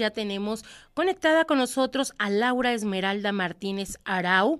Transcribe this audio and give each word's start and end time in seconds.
Ya 0.00 0.10
tenemos 0.10 0.64
conectada 0.94 1.44
con 1.44 1.58
nosotros 1.58 2.14
a 2.16 2.30
Laura 2.30 2.72
Esmeralda 2.72 3.32
Martínez 3.32 3.98
Arau. 4.04 4.58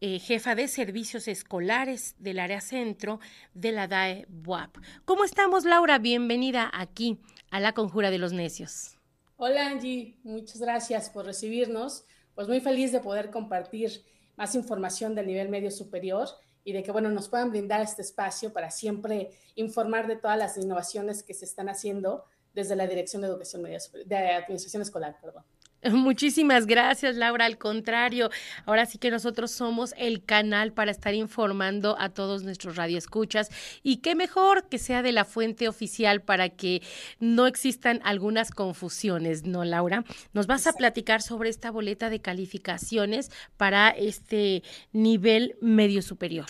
Eh, 0.00 0.20
jefa 0.20 0.54
de 0.54 0.68
servicios 0.68 1.26
escolares 1.26 2.14
del 2.20 2.38
área 2.38 2.60
centro 2.60 3.18
de 3.52 3.72
la 3.72 3.88
DAE 3.88 4.26
BUAP. 4.28 4.76
¿Cómo 5.04 5.24
estamos, 5.24 5.64
Laura? 5.64 5.98
Bienvenida 5.98 6.70
aquí 6.72 7.18
a 7.50 7.58
la 7.58 7.72
Conjura 7.72 8.12
de 8.12 8.18
los 8.18 8.32
Necios. 8.32 8.96
Hola, 9.38 9.66
Angie. 9.66 10.20
Muchas 10.22 10.60
gracias 10.60 11.10
por 11.10 11.26
recibirnos. 11.26 12.04
Pues 12.36 12.46
muy 12.46 12.60
feliz 12.60 12.92
de 12.92 13.00
poder 13.00 13.32
compartir 13.32 14.04
más 14.36 14.54
información 14.54 15.16
del 15.16 15.26
nivel 15.26 15.48
medio 15.48 15.72
superior 15.72 16.28
y 16.62 16.74
de 16.74 16.84
que, 16.84 16.92
bueno, 16.92 17.10
nos 17.10 17.28
puedan 17.28 17.50
brindar 17.50 17.80
este 17.80 18.02
espacio 18.02 18.52
para 18.52 18.70
siempre 18.70 19.30
informar 19.56 20.06
de 20.06 20.14
todas 20.14 20.38
las 20.38 20.56
innovaciones 20.56 21.24
que 21.24 21.34
se 21.34 21.44
están 21.44 21.68
haciendo 21.68 22.24
desde 22.56 22.74
la 22.74 22.86
Dirección 22.86 23.20
de 23.20 23.28
Educación 23.28 23.62
Media, 23.62 23.78
de 24.06 24.16
Administración 24.16 24.80
Escolar, 24.82 25.16
perdón. 25.20 25.44
Muchísimas 25.92 26.66
gracias, 26.66 27.16
Laura. 27.16 27.44
Al 27.44 27.58
contrario, 27.58 28.30
ahora 28.64 28.86
sí 28.86 28.96
que 28.96 29.10
nosotros 29.10 29.50
somos 29.50 29.94
el 29.98 30.24
canal 30.24 30.72
para 30.72 30.90
estar 30.90 31.14
informando 31.14 31.96
a 31.98 32.08
todos 32.08 32.44
nuestros 32.44 32.76
radioescuchas 32.76 33.50
y 33.82 33.98
qué 33.98 34.14
mejor 34.14 34.70
que 34.70 34.78
sea 34.78 35.02
de 35.02 35.12
la 35.12 35.26
fuente 35.26 35.68
oficial 35.68 36.22
para 36.22 36.48
que 36.48 36.80
no 37.20 37.46
existan 37.46 38.00
algunas 38.04 38.50
confusiones, 38.50 39.44
¿no, 39.44 39.64
Laura? 39.64 40.02
Nos 40.32 40.46
vas 40.46 40.66
a 40.66 40.72
platicar 40.72 41.20
sobre 41.20 41.50
esta 41.50 41.70
boleta 41.70 42.08
de 42.08 42.20
calificaciones 42.20 43.30
para 43.58 43.90
este 43.90 44.62
nivel 44.92 45.56
medio 45.60 46.00
superior. 46.00 46.46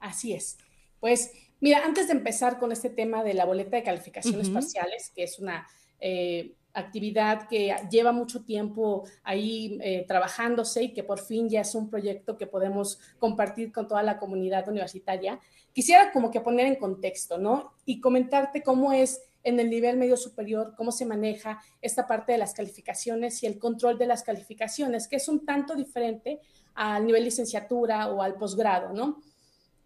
Así 0.00 0.32
es. 0.32 0.58
Pues 0.98 1.30
mira, 1.60 1.84
antes 1.84 2.08
de 2.08 2.14
empezar 2.14 2.58
con 2.58 2.72
este 2.72 2.90
tema 2.90 3.22
de 3.22 3.34
la 3.34 3.44
boleta 3.44 3.76
de 3.76 3.82
calificaciones 3.82 4.50
parciales, 4.50 5.12
que 5.14 5.24
es 5.24 5.38
una... 5.38 5.66
Eh, 6.00 6.54
actividad 6.76 7.48
que 7.48 7.74
lleva 7.90 8.12
mucho 8.12 8.44
tiempo 8.44 9.04
ahí 9.24 9.78
eh, 9.82 10.04
trabajándose 10.06 10.82
y 10.84 10.92
que 10.92 11.02
por 11.02 11.18
fin 11.18 11.48
ya 11.48 11.62
es 11.62 11.74
un 11.74 11.88
proyecto 11.88 12.36
que 12.36 12.46
podemos 12.46 13.00
compartir 13.18 13.72
con 13.72 13.88
toda 13.88 14.02
la 14.02 14.18
comunidad 14.18 14.68
universitaria. 14.68 15.40
Quisiera 15.72 16.12
como 16.12 16.30
que 16.30 16.42
poner 16.42 16.66
en 16.66 16.76
contexto, 16.76 17.38
¿no? 17.38 17.72
Y 17.86 18.00
comentarte 18.00 18.62
cómo 18.62 18.92
es 18.92 19.22
en 19.42 19.58
el 19.58 19.70
nivel 19.70 19.96
medio 19.96 20.16
superior, 20.18 20.74
cómo 20.76 20.92
se 20.92 21.06
maneja 21.06 21.62
esta 21.80 22.06
parte 22.06 22.32
de 22.32 22.38
las 22.38 22.52
calificaciones 22.52 23.42
y 23.42 23.46
el 23.46 23.58
control 23.58 23.96
de 23.96 24.06
las 24.06 24.22
calificaciones, 24.22 25.08
que 25.08 25.16
es 25.16 25.28
un 25.28 25.46
tanto 25.46 25.74
diferente 25.74 26.40
al 26.74 27.06
nivel 27.06 27.24
licenciatura 27.24 28.08
o 28.08 28.20
al 28.20 28.34
posgrado, 28.34 28.92
¿no? 28.92 29.22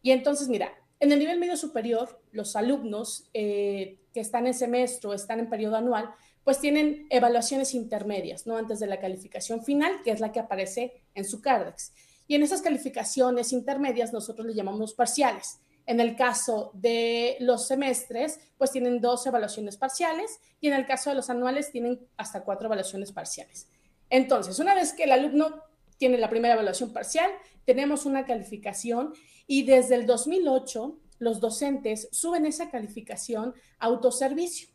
Y 0.03 0.11
entonces, 0.11 0.48
mira, 0.48 0.72
en 1.01 1.12
el 1.12 1.19
nivel 1.19 1.39
medio 1.39 1.56
superior, 1.56 2.20
los 2.31 2.56
alumnos 2.56 3.29
eh, 3.33 3.98
que 4.12 4.20
están 4.20 4.47
en 4.47 4.55
semestre 4.55 5.09
o 5.09 5.15
están 5.15 5.41
en 5.41 5.48
periodo 5.48 5.77
anual, 5.77 6.11
pues 6.45 6.61
tienen 6.61 7.06
evaluaciones 7.11 7.75
intermedias, 7.75 8.47
¿no? 8.47 8.56
Antes 8.56 8.81
de 8.81 8.87
la 8.87 9.01
calificación 9.01 9.65
final, 9.65 10.03
que 10.05 10.11
es 10.11 10.21
la 10.21 10.31
que 10.31 10.41
aparece 10.41 11.03
en 11.15 11.25
su 11.25 11.41
CARDEX. 11.41 11.93
Y 12.27 12.34
en 12.34 12.43
esas 12.43 12.62
calificaciones 12.62 13.53
intermedias 13.53 14.12
nosotros 14.12 14.47
le 14.47 14.55
llamamos 14.55 14.95
parciales. 14.95 15.59
En 15.87 16.01
el 16.01 16.17
caso 16.17 16.71
de 16.75 17.37
los 17.41 17.67
semestres, 17.67 18.39
pues 18.59 18.71
tienen 18.71 19.01
dos 19.01 19.27
evaluaciones 19.27 19.77
parciales 19.77 20.39
y 20.61 20.69
en 20.69 20.75
el 20.75 20.87
caso 20.87 21.11
de 21.11 21.17
los 21.17 21.31
anuales 21.31 21.73
tienen 21.73 22.06
hasta 22.17 22.45
cuatro 22.45 22.67
evaluaciones 22.67 23.11
parciales. 23.11 23.69
Entonces, 24.11 24.59
una 24.59 24.75
vez 24.75 24.93
que 24.93 25.05
el 25.05 25.12
alumno 25.12 25.62
tiene 25.97 26.19
la 26.19 26.31
primera 26.31 26.55
evaluación 26.55 26.93
parcial, 26.93 27.31
tenemos 27.65 28.06
una 28.06 28.25
calificación 28.25 29.12
y 29.51 29.65
desde 29.65 29.97
el 29.97 30.06
2008 30.06 30.97
los 31.19 31.41
docentes 31.41 32.09
suben 32.12 32.47
esa 32.47 32.70
calificación 32.70 33.53
a 33.81 33.87
autoservicio 33.87 34.69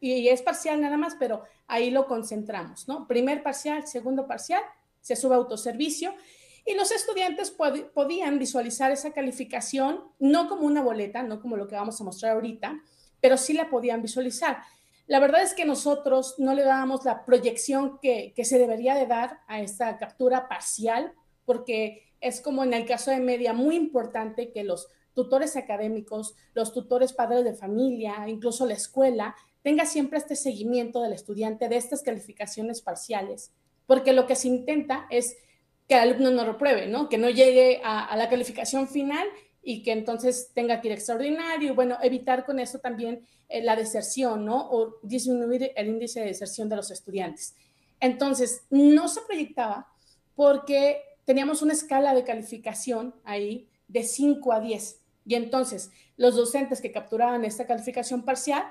y 0.00 0.28
es 0.28 0.40
parcial 0.40 0.80
nada 0.80 0.96
más, 0.96 1.16
pero 1.18 1.42
ahí 1.66 1.90
lo 1.90 2.06
concentramos, 2.06 2.88
¿no? 2.88 3.06
Primer 3.06 3.42
parcial, 3.42 3.86
segundo 3.86 4.26
parcial, 4.26 4.62
se 5.02 5.16
sube 5.16 5.34
autoservicio 5.34 6.14
y 6.64 6.72
los 6.72 6.92
estudiantes 6.92 7.50
podían 7.50 8.38
visualizar 8.38 8.90
esa 8.90 9.12
calificación 9.12 10.00
no 10.18 10.48
como 10.48 10.62
una 10.62 10.82
boleta, 10.82 11.22
no 11.22 11.38
como 11.38 11.58
lo 11.58 11.68
que 11.68 11.74
vamos 11.74 12.00
a 12.00 12.04
mostrar 12.04 12.32
ahorita, 12.32 12.80
pero 13.20 13.36
sí 13.36 13.52
la 13.52 13.68
podían 13.68 14.00
visualizar. 14.00 14.62
La 15.06 15.20
verdad 15.20 15.42
es 15.42 15.52
que 15.52 15.66
nosotros 15.66 16.36
no 16.38 16.54
le 16.54 16.62
dábamos 16.62 17.04
la 17.04 17.26
proyección 17.26 17.98
que, 18.00 18.32
que 18.34 18.46
se 18.46 18.58
debería 18.58 18.94
de 18.94 19.06
dar 19.06 19.40
a 19.46 19.60
esta 19.60 19.98
captura 19.98 20.48
parcial, 20.48 21.12
porque 21.46 22.02
es 22.20 22.40
como 22.40 22.64
en 22.64 22.74
el 22.74 22.84
caso 22.84 23.10
de 23.10 23.20
media 23.20 23.52
muy 23.52 23.76
importante 23.76 24.50
que 24.50 24.64
los 24.64 24.88
tutores 25.14 25.56
académicos, 25.56 26.34
los 26.52 26.74
tutores 26.74 27.14
padres 27.14 27.44
de 27.44 27.54
familia, 27.54 28.28
incluso 28.28 28.66
la 28.66 28.74
escuela, 28.74 29.34
tenga 29.62 29.86
siempre 29.86 30.18
este 30.18 30.36
seguimiento 30.36 31.00
del 31.02 31.14
estudiante 31.14 31.68
de 31.68 31.76
estas 31.76 32.02
calificaciones 32.02 32.82
parciales, 32.82 33.50
porque 33.86 34.12
lo 34.12 34.26
que 34.26 34.36
se 34.36 34.48
intenta 34.48 35.06
es 35.10 35.36
que 35.88 35.94
el 35.94 36.00
alumno 36.00 36.30
no 36.30 36.44
repruebe, 36.44 36.86
¿no? 36.86 37.08
Que 37.08 37.18
no 37.18 37.30
llegue 37.30 37.80
a, 37.82 38.14
la 38.16 38.28
calificación 38.28 38.88
final 38.88 39.26
y 39.62 39.82
que 39.82 39.92
entonces 39.92 40.50
tenga 40.54 40.80
que 40.80 40.88
ir 40.88 40.94
extraordinario 40.94 41.72
y 41.72 41.74
bueno, 41.74 41.96
evitar 42.02 42.44
con 42.44 42.60
eso 42.60 42.78
también 42.78 43.26
eh, 43.48 43.62
la 43.62 43.74
deserción, 43.74 44.44
¿no? 44.44 44.68
O 44.70 44.98
disminuir 45.02 45.72
el 45.74 45.88
índice 45.88 46.20
de 46.20 46.26
deserción 46.26 46.68
de 46.68 46.76
los 46.76 46.90
estudiantes. 46.90 47.54
Entonces, 48.00 48.66
no 48.70 49.08
se 49.08 49.22
proyectaba 49.22 49.88
porque 50.34 51.02
teníamos 51.26 51.60
una 51.60 51.74
escala 51.74 52.14
de 52.14 52.24
calificación 52.24 53.14
ahí 53.24 53.68
de 53.88 54.04
5 54.04 54.52
a 54.52 54.60
10. 54.60 55.02
Y 55.26 55.34
entonces, 55.34 55.90
los 56.16 56.36
docentes 56.36 56.80
que 56.80 56.92
capturaban 56.92 57.44
esta 57.44 57.66
calificación 57.66 58.24
parcial, 58.24 58.64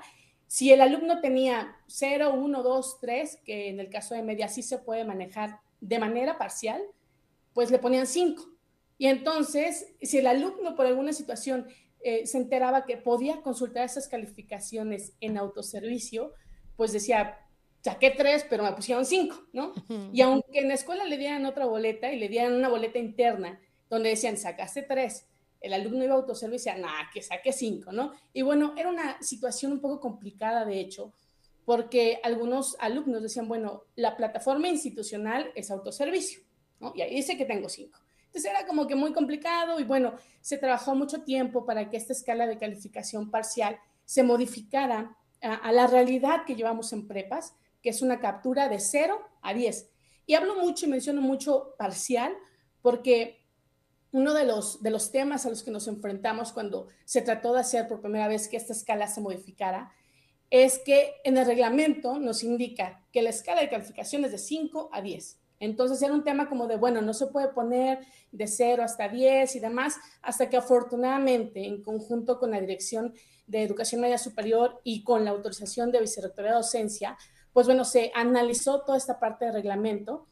si 0.48 0.72
el 0.72 0.80
alumno 0.80 1.20
tenía 1.20 1.76
0, 1.86 2.34
1, 2.34 2.62
2, 2.62 3.00
3, 3.00 3.38
que 3.44 3.68
en 3.68 3.78
el 3.78 3.90
caso 3.90 4.14
de 4.14 4.22
media 4.22 4.48
sí 4.48 4.62
se 4.62 4.78
puede 4.78 5.04
manejar 5.04 5.60
de 5.80 5.98
manera 5.98 6.38
parcial, 6.38 6.82
pues 7.52 7.70
le 7.70 7.78
ponían 7.78 8.06
5. 8.06 8.42
Y 8.98 9.06
entonces, 9.06 9.94
si 10.00 10.18
el 10.18 10.26
alumno 10.26 10.74
por 10.74 10.86
alguna 10.86 11.12
situación 11.12 11.66
eh, 12.00 12.26
se 12.26 12.38
enteraba 12.38 12.86
que 12.86 12.96
podía 12.96 13.42
consultar 13.42 13.84
esas 13.84 14.08
calificaciones 14.08 15.12
en 15.20 15.36
autoservicio, 15.36 16.32
pues 16.76 16.92
decía, 16.92 17.45
saqué 17.86 18.10
3, 18.10 18.46
pero 18.50 18.64
me 18.64 18.72
pusieron 18.72 19.06
5, 19.06 19.48
¿no? 19.52 19.72
Y 20.12 20.20
aunque 20.20 20.58
en 20.58 20.66
la 20.66 20.74
escuela 20.74 21.04
le 21.04 21.16
dieran 21.16 21.46
otra 21.46 21.66
boleta 21.66 22.12
y 22.12 22.18
le 22.18 22.28
dieran 22.28 22.54
una 22.54 22.68
boleta 22.68 22.98
interna 22.98 23.60
donde 23.88 24.08
decían, 24.08 24.36
sacaste 24.36 24.82
3, 24.82 25.24
el 25.60 25.72
alumno 25.72 26.02
iba 26.02 26.14
a 26.14 26.16
autoservicio 26.16 26.72
y 26.72 26.74
decía, 26.74 26.84
nah, 26.84 27.08
que 27.12 27.22
saque 27.22 27.52
cinco, 27.52 27.92
¿no? 27.92 28.12
Y 28.32 28.42
bueno, 28.42 28.74
era 28.76 28.88
una 28.88 29.22
situación 29.22 29.70
un 29.70 29.80
poco 29.80 30.00
complicada, 30.00 30.64
de 30.64 30.80
hecho, 30.80 31.12
porque 31.64 32.18
algunos 32.24 32.76
alumnos 32.80 33.22
decían, 33.22 33.46
bueno, 33.46 33.84
la 33.94 34.16
plataforma 34.16 34.66
institucional 34.68 35.52
es 35.54 35.70
autoservicio, 35.70 36.40
¿no? 36.80 36.92
Y 36.96 37.02
ahí 37.02 37.14
dice 37.14 37.36
que 37.36 37.44
tengo 37.44 37.68
cinco. 37.68 38.00
Entonces 38.26 38.50
era 38.50 38.66
como 38.66 38.88
que 38.88 38.96
muy 38.96 39.12
complicado 39.12 39.78
y 39.78 39.84
bueno, 39.84 40.14
se 40.40 40.58
trabajó 40.58 40.96
mucho 40.96 41.22
tiempo 41.22 41.64
para 41.64 41.88
que 41.88 41.96
esta 41.96 42.12
escala 42.12 42.48
de 42.48 42.58
calificación 42.58 43.30
parcial 43.30 43.78
se 44.04 44.24
modificara 44.24 45.16
a, 45.40 45.54
a 45.54 45.70
la 45.70 45.86
realidad 45.86 46.44
que 46.44 46.56
llevamos 46.56 46.92
en 46.92 47.06
prepas, 47.06 47.54
que 47.82 47.90
es 47.90 48.02
una 48.02 48.20
captura 48.20 48.68
de 48.68 48.80
0 48.80 49.18
a 49.42 49.54
10. 49.54 49.90
Y 50.26 50.34
hablo 50.34 50.56
mucho 50.56 50.86
y 50.86 50.88
menciono 50.88 51.20
mucho 51.20 51.74
parcial 51.78 52.34
porque 52.82 53.46
uno 54.12 54.34
de 54.34 54.44
los, 54.44 54.82
de 54.82 54.90
los 54.90 55.12
temas 55.12 55.46
a 55.46 55.50
los 55.50 55.62
que 55.62 55.70
nos 55.70 55.88
enfrentamos 55.88 56.52
cuando 56.52 56.88
se 57.04 57.22
trató 57.22 57.52
de 57.52 57.60
hacer 57.60 57.86
por 57.86 58.00
primera 58.00 58.28
vez 58.28 58.48
que 58.48 58.56
esta 58.56 58.72
escala 58.72 59.06
se 59.08 59.20
modificara 59.20 59.92
es 60.50 60.78
que 60.78 61.14
en 61.24 61.36
el 61.38 61.46
reglamento 61.46 62.18
nos 62.18 62.42
indica 62.42 63.04
que 63.12 63.22
la 63.22 63.30
escala 63.30 63.60
de 63.60 63.68
calificación 63.68 64.24
es 64.24 64.32
de 64.32 64.38
5 64.38 64.90
a 64.92 65.02
10. 65.02 65.40
Entonces 65.58 66.00
era 66.02 66.12
un 66.12 66.24
tema 66.24 66.48
como 66.48 66.66
de, 66.66 66.76
bueno, 66.76 67.00
no 67.00 67.14
se 67.14 67.26
puede 67.26 67.48
poner 67.48 68.00
de 68.30 68.46
0 68.46 68.82
hasta 68.82 69.08
10 69.08 69.56
y 69.56 69.60
demás, 69.60 69.96
hasta 70.22 70.48
que 70.48 70.56
afortunadamente, 70.56 71.66
en 71.66 71.82
conjunto 71.82 72.38
con 72.38 72.50
la 72.50 72.60
Dirección 72.60 73.14
de 73.46 73.62
Educación 73.62 74.00
Media 74.00 74.18
Superior 74.18 74.80
y 74.84 75.02
con 75.02 75.24
la 75.24 75.30
autorización 75.30 75.90
de 75.92 76.00
Vicerrectoría 76.00 76.52
de 76.52 76.56
Docencia, 76.58 77.16
pues 77.56 77.68
bueno, 77.68 77.86
se 77.86 78.12
analizó 78.14 78.82
toda 78.82 78.98
esta 78.98 79.18
parte 79.18 79.46
del 79.46 79.54
reglamento 79.54 80.26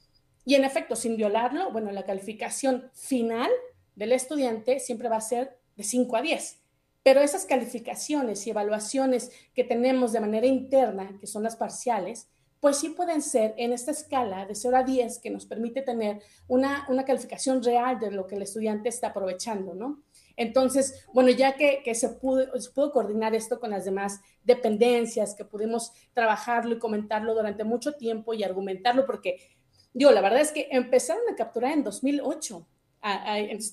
y 0.44 0.56
en 0.56 0.65
efecto, 0.65 0.94
sin 0.94 1.17
violarlo, 1.17 1.73
bueno, 1.73 1.91
la 1.91 2.05
calificación 2.05 2.91
final 2.93 3.50
del 3.97 4.12
estudiante 4.12 4.79
siempre 4.79 5.09
va 5.09 5.17
a 5.17 5.23
ser 5.23 5.59
de 5.75 5.85
5 5.85 6.17
a 6.17 6.21
10. 6.21 6.61
Pero 7.03 7.23
esas 7.23 7.47
calificaciones 7.47 8.47
y 8.47 8.50
evaluaciones 8.50 9.32
que 9.55 9.65
tenemos 9.65 10.12
de 10.12 10.21
manera 10.21 10.47
interna, 10.47 11.17
que 11.19 11.26
son 11.26 11.43
las 11.43 11.56
parciales, 11.56 12.29
pues 12.61 12.76
sí 12.76 12.91
pueden 12.91 13.23
ser 13.23 13.55
en 13.56 13.73
esta 13.73 13.93
escala 13.93 14.44
de 14.44 14.55
0 14.55 14.76
a 14.76 14.82
10 14.82 15.19
que 15.21 15.31
nos 15.31 15.47
permite 15.47 15.81
tener 15.81 16.21
una, 16.47 16.85
calificación 17.06 17.62
real 17.62 18.00
de 18.00 18.11
lo 18.11 18.26
que 18.26 18.35
el 18.35 18.43
estudiante 18.43 18.91
está 18.91 19.06
aprovechando, 19.06 19.75
¿no? 19.75 20.03
Entonces, 20.37 21.05
bueno, 21.13 21.31
ya 21.31 21.57
que, 21.57 21.95
se, 21.95 22.09
pudo, 22.11 22.47
coordinar 22.93 23.35
esto 23.35 23.61
con 23.61 23.71
las 23.71 23.85
demás 23.85 24.21
dependencias, 24.43 25.35
que 25.35 25.45
pudimos 25.45 25.93
trabajarlo 26.13 26.75
y 26.75 26.79
comentarlo 26.79 27.35
durante 27.35 27.65
mucho 27.65 27.93
tiempo 27.93 28.35
y 28.35 28.45
argumentarlo, 28.45 29.07
porque, 29.07 29.39
digo, 29.93 30.11
la 30.11 30.21
verdad 30.21 30.41
es 30.41 30.53
que 30.53 30.69
empezaron 30.71 31.23
a 31.33 31.37
capturar 31.37 31.73
en 31.73 31.85
2008 31.85 32.67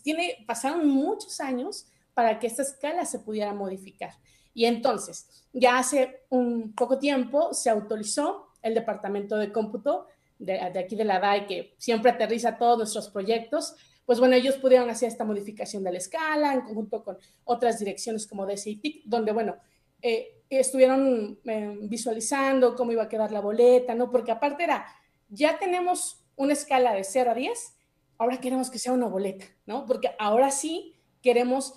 tiene, 0.03 0.43
pasaron 0.45 0.87
muchos 0.87 1.39
años 1.39 1.87
para 2.13 2.39
que 2.39 2.47
esta 2.47 2.63
escala 2.63 3.05
se 3.05 3.19
pudiera 3.19 3.53
modificar. 3.53 4.11
Y 4.53 4.65
entonces, 4.65 5.45
ya 5.53 5.77
hace 5.77 6.23
un 6.29 6.73
poco 6.75 6.99
tiempo 6.99 7.53
se 7.53 7.69
autorizó 7.69 8.49
el 8.61 8.73
departamento 8.73 9.37
de 9.37 9.51
cómputo 9.51 10.07
de, 10.37 10.59
aquí 10.59 10.95
de 10.95 11.05
la 11.05 11.19
DAI, 11.19 11.47
que 11.47 11.75
siempre 11.77 12.11
aterriza 12.11 12.57
todos 12.57 12.77
nuestros 12.77 13.09
proyectos, 13.09 13.75
pues 14.05 14.19
bueno, 14.19 14.35
ellos 14.35 14.55
pudieron 14.55 14.89
hacer 14.89 15.07
esta 15.07 15.23
modificación 15.23 15.83
de 15.83 15.91
la 15.91 15.97
escala 15.97 16.53
en 16.53 16.61
conjunto 16.61 17.03
con 17.03 17.17
otras 17.43 17.79
direcciones 17.79 18.27
como 18.27 18.45
DCITIC, 18.45 19.03
donde, 19.05 19.31
bueno, 19.31 19.57
eh, 20.01 20.41
estuvieron 20.49 21.39
eh, 21.45 21.77
visualizando 21.83 22.75
cómo 22.75 22.91
iba 22.91 23.03
a 23.03 23.09
quedar 23.09 23.31
la 23.31 23.39
boleta, 23.39 23.95
¿no? 23.95 24.09
Porque 24.09 24.31
aparte 24.31 24.63
era, 24.63 24.85
ya 25.29 25.59
tenemos 25.59 26.23
una 26.35 26.53
escala 26.53 26.93
de 26.93 27.03
0 27.03 27.31
a 27.31 27.33
10, 27.35 27.73
ahora 28.17 28.39
queremos 28.39 28.69
que 28.69 28.79
sea 28.79 28.93
una 28.93 29.07
boleta, 29.07 29.45
¿no? 29.65 29.85
Porque 29.85 30.11
ahora 30.19 30.51
sí 30.51 30.95
queremos 31.21 31.73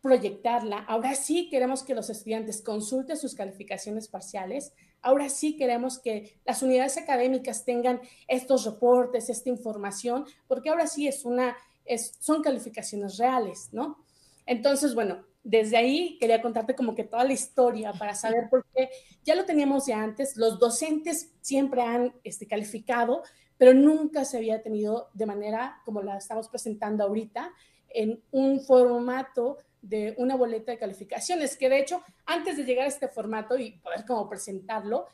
proyectarla, 0.00 0.78
ahora 0.78 1.14
sí 1.14 1.48
queremos 1.50 1.82
que 1.82 1.94
los 1.94 2.10
estudiantes 2.10 2.62
consulten 2.62 3.16
sus 3.16 3.34
calificaciones 3.34 4.08
parciales, 4.08 4.72
ahora 5.00 5.28
sí 5.28 5.56
queremos 5.56 5.98
que 5.98 6.38
las 6.44 6.62
unidades 6.62 6.96
académicas 6.98 7.64
tengan 7.64 8.00
estos 8.28 8.64
reportes, 8.64 9.28
esta 9.28 9.48
información, 9.48 10.24
porque 10.46 10.70
ahora 10.70 10.86
sí 10.86 11.08
es 11.08 11.24
una, 11.24 11.56
es, 11.88 12.16
son 12.20 12.42
calificaciones 12.42 13.16
reales, 13.18 13.68
¿no? 13.72 14.04
Entonces, 14.46 14.94
bueno, 14.94 15.24
desde 15.42 15.76
ahí 15.76 16.18
quería 16.18 16.42
contarte 16.42 16.74
como 16.74 16.94
que 16.94 17.04
toda 17.04 17.24
la 17.24 17.32
historia 17.32 17.92
para 17.92 18.14
saber 18.14 18.48
por 18.50 18.66
qué 18.74 18.90
ya 19.24 19.34
lo 19.34 19.44
teníamos 19.44 19.86
de 19.86 19.94
antes, 19.94 20.36
los 20.36 20.58
docentes 20.58 21.32
siempre 21.40 21.82
han 21.82 22.14
este, 22.24 22.46
calificado, 22.46 23.22
pero 23.56 23.74
nunca 23.74 24.24
se 24.24 24.36
había 24.36 24.62
tenido 24.62 25.08
de 25.14 25.26
manera 25.26 25.80
como 25.84 26.02
la 26.02 26.18
estamos 26.18 26.48
presentando 26.48 27.04
ahorita, 27.04 27.52
en 27.90 28.22
un 28.30 28.60
formato 28.60 29.58
de 29.80 30.14
una 30.18 30.36
boleta 30.36 30.72
de 30.72 30.78
calificaciones, 30.78 31.56
que 31.56 31.68
de 31.68 31.78
hecho, 31.80 32.02
antes 32.26 32.56
de 32.56 32.64
llegar 32.64 32.84
a 32.84 32.88
este 32.88 33.08
formato 33.08 33.56
y 33.56 33.72
poder 33.78 34.04
como 34.06 34.28
presentarlo, 34.28 35.06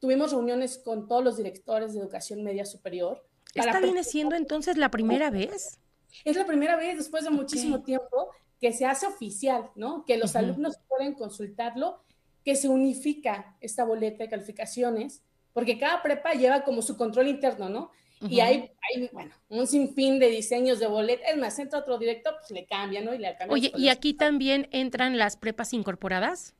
tuvimos 0.00 0.32
reuniones 0.32 0.78
con 0.78 1.08
todos 1.08 1.24
los 1.24 1.36
directores 1.36 1.94
de 1.94 2.00
educación 2.00 2.42
media 2.42 2.64
superior. 2.64 3.24
¿Esta 3.54 3.80
viene 3.80 4.04
siendo 4.04 4.36
entonces 4.36 4.76
la 4.76 4.90
primera 4.90 5.30
vez? 5.30 5.78
Es 6.24 6.36
la 6.36 6.46
primera 6.46 6.76
vez 6.76 6.96
después 6.96 7.24
de 7.24 7.30
muchísimo 7.30 7.82
tiempo 7.82 8.30
que 8.60 8.72
se 8.72 8.86
hace 8.86 9.06
oficial, 9.06 9.70
¿no? 9.76 10.04
Que 10.04 10.16
los 10.16 10.34
alumnos 10.36 10.78
pueden 10.88 11.14
consultarlo, 11.14 12.02
que 12.44 12.56
se 12.56 12.68
unifica 12.68 13.56
esta 13.60 13.84
boleta 13.84 14.24
de 14.24 14.30
calificaciones, 14.30 15.22
porque 15.52 15.78
cada 15.78 16.02
prepa 16.02 16.32
lleva 16.32 16.64
como 16.64 16.82
su 16.82 16.96
control 16.96 17.28
interno, 17.28 17.68
¿no? 17.68 17.90
Y 18.20 18.40
hay, 18.40 18.72
hay, 18.82 19.08
bueno, 19.12 19.32
un 19.48 19.66
sinfín 19.66 20.18
de 20.18 20.28
diseños 20.28 20.80
de 20.80 20.88
boletas. 20.88 21.30
Es 21.30 21.36
más, 21.36 21.56
entra 21.58 21.78
otro 21.78 21.98
director, 21.98 22.34
pues 22.38 22.50
le 22.50 22.66
cambia, 22.66 23.00
¿no? 23.00 23.14
Y 23.14 23.18
le 23.18 23.36
cambia 23.36 23.54
Oye, 23.54 23.72
¿y 23.76 23.90
aquí 23.90 24.12
también 24.12 24.68
entran 24.72 25.18
las 25.18 25.36
prepas 25.36 25.72
incorporadas? 25.72 26.54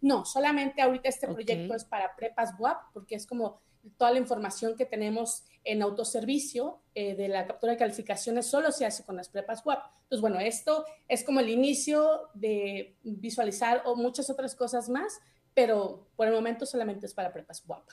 No, 0.00 0.24
solamente 0.24 0.80
ahorita 0.80 1.08
este 1.08 1.28
proyecto 1.28 1.74
es 1.74 1.84
para 1.84 2.16
prepas 2.16 2.54
WAP, 2.58 2.92
porque 2.94 3.14
es 3.14 3.26
como 3.26 3.60
toda 3.96 4.12
la 4.12 4.18
información 4.18 4.76
que 4.76 4.86
tenemos 4.86 5.44
en 5.64 5.82
autoservicio 5.82 6.80
eh, 6.94 7.14
de 7.14 7.28
la 7.28 7.46
captura 7.46 7.72
de 7.72 7.78
calificaciones 7.78 8.46
solo 8.46 8.72
se 8.72 8.86
hace 8.86 9.04
con 9.04 9.16
las 9.16 9.28
prepas 9.28 9.64
WAP. 9.64 9.82
Entonces, 10.04 10.20
bueno, 10.20 10.40
esto 10.40 10.84
es 11.08 11.24
como 11.24 11.40
el 11.40 11.48
inicio 11.48 12.28
de 12.34 12.96
visualizar 13.02 13.82
o 13.84 13.94
muchas 13.96 14.28
otras 14.30 14.54
cosas 14.54 14.88
más, 14.88 15.20
pero 15.54 16.08
por 16.16 16.26
el 16.26 16.32
momento 16.32 16.66
solamente 16.66 17.06
es 17.06 17.14
para 17.14 17.32
prepas 17.32 17.62
WAP. 17.66 17.84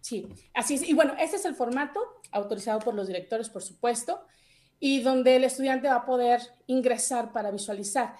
Sí, 0.00 0.28
así 0.52 0.74
es. 0.74 0.86
Y 0.86 0.92
bueno, 0.92 1.14
ese 1.18 1.36
es 1.36 1.44
el 1.46 1.54
formato, 1.54 2.00
autorizado 2.30 2.78
por 2.80 2.94
los 2.94 3.06
directores, 3.06 3.48
por 3.48 3.62
supuesto, 3.62 4.22
y 4.78 5.00
donde 5.00 5.36
el 5.36 5.44
estudiante 5.44 5.88
va 5.88 5.96
a 5.96 6.04
poder 6.04 6.42
ingresar 6.66 7.32
para 7.32 7.50
visualizar. 7.50 8.14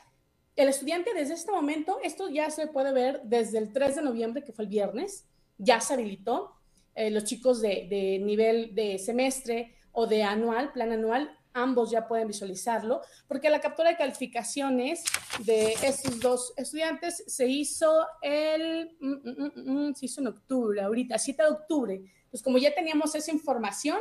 El 0.57 0.69
estudiante 0.69 1.13
desde 1.13 1.35
este 1.35 1.53
momento, 1.53 1.99
esto 2.03 2.31
ya 2.31 2.49
se 2.51 2.69
puede 2.69 2.93
ver 2.93 3.21
desde 3.25 3.59
el 3.59 3.73
3 3.73 3.97
de 3.97 4.03
noviembre, 4.03 4.45
que 4.45 4.53
fue 4.53 4.65
el 4.65 4.71
viernes, 4.71 5.27
ya 5.59 5.81
se 5.81 5.95
habilitó. 5.95 6.55
Eh, 6.95 7.11
los 7.11 7.25
chicos 7.25 7.61
de, 7.61 7.87
de 7.89 8.19
nivel 8.21 8.75
de 8.75 8.99
semestre 8.99 9.75
o 9.93 10.07
de 10.07 10.23
anual, 10.23 10.73
plan 10.73 10.93
anual, 10.93 11.37
ambos 11.55 11.91
ya 11.91 12.07
pueden 12.07 12.29
visualizarlo, 12.29 13.01
porque 13.29 13.49
la 13.49 13.61
captura 13.61 13.91
de 13.91 13.97
calificaciones 13.97 15.05
de 15.39 15.73
estos 15.83 16.21
dos 16.21 16.53
estudiantes 16.57 17.25
se 17.27 17.47
hizo 17.47 18.07
el, 18.21 18.97
mm, 19.01 19.13
mm, 19.13 19.89
mm, 19.89 19.95
se 19.95 20.07
hizo 20.07 20.21
en 20.21 20.27
octubre, 20.27 20.83
ahorita, 20.83 21.17
7 21.17 21.43
de 21.45 21.49
octubre. 21.49 22.03
Pues 22.31 22.43
como 22.43 22.59
ya 22.59 22.75
teníamos 22.75 23.15
esa 23.15 23.31
información, 23.31 23.99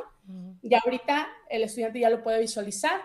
ya 0.63 0.79
ahorita 0.83 1.27
el 1.49 1.63
estudiante 1.63 1.99
ya 1.99 2.09
lo 2.09 2.23
puede 2.23 2.39
visualizar. 2.39 2.99